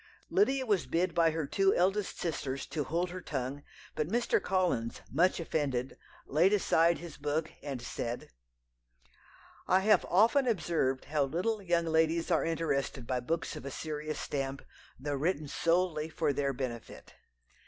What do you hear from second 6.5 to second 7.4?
aside his